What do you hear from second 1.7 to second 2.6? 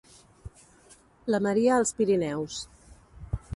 als Pirineus.